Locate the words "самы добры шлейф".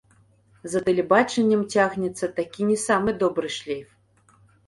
2.87-3.87